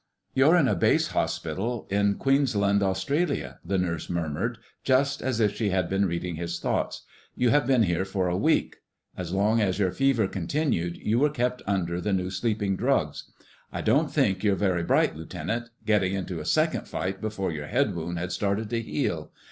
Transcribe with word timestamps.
"You're 0.33 0.55
in 0.55 0.67
a 0.67 0.73
base 0.73 1.09
hospital 1.09 1.85
in 1.91 2.15
Queensland, 2.15 2.81
Australia," 2.81 3.59
the 3.63 3.77
nurse 3.77 4.09
murmured, 4.09 4.57
just 4.83 5.21
as 5.21 5.39
if 5.39 5.55
she 5.55 5.69
had 5.69 5.91
been 5.91 6.07
reading 6.07 6.37
his 6.37 6.59
thoughts. 6.59 7.03
"You 7.35 7.51
have 7.51 7.67
been 7.67 7.83
here 7.83 8.03
for 8.03 8.27
a 8.27 8.35
week. 8.35 8.77
As 9.15 9.31
long 9.31 9.61
as 9.61 9.77
your 9.77 9.91
fever 9.91 10.27
continued 10.27 10.97
you 10.97 11.19
were 11.19 11.29
kept 11.29 11.61
under 11.67 12.01
the 12.01 12.13
new 12.13 12.31
sleeping 12.31 12.75
drugs. 12.75 13.31
I 13.71 13.81
don't 13.81 14.11
think 14.11 14.43
you're 14.43 14.55
very 14.55 14.81
bright, 14.83 15.15
Lieutenant—getting 15.15 16.13
into 16.15 16.39
a 16.39 16.45
second 16.45 16.87
fight 16.87 17.21
before 17.21 17.51
your 17.51 17.67
head 17.67 17.93
wound 17.93 18.17
had 18.17 18.31
started 18.31 18.71
to 18.71 18.81
heal. 18.81 19.31